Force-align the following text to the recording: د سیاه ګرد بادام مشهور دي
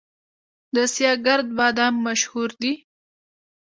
د 0.75 0.77
سیاه 0.93 1.17
ګرد 1.25 1.47
بادام 1.57 1.93
مشهور 2.07 2.49
دي 2.61 2.73